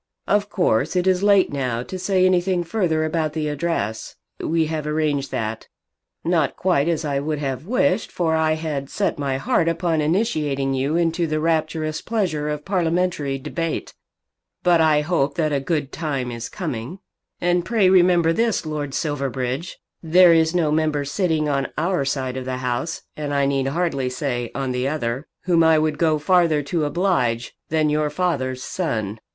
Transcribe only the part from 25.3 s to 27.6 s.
whom I would go farther to oblige